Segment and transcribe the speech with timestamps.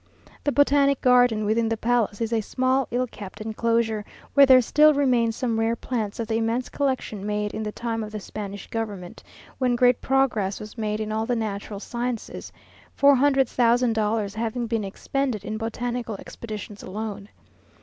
[0.45, 4.95] The Botanic Garden, within the palace, is a small ill kept enclosure, where there still
[4.95, 8.65] remain some rare plants of the immense collection made in the time of the Spanish
[8.71, 9.21] government,
[9.59, 12.51] when great progress was made in all the natural sciences,
[12.95, 17.29] four hundred thousand dollars having been expended in botanical expeditions alone.